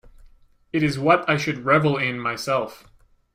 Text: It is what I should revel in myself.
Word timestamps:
It 0.73 0.81
is 0.81 0.97
what 0.97 1.29
I 1.29 1.37
should 1.37 1.63
revel 1.63 1.95
in 1.95 2.19
myself. 2.19 2.87